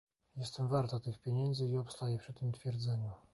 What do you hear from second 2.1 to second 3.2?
przy tym twierdzeniu